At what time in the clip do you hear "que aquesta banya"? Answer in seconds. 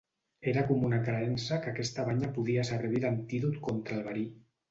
1.65-2.31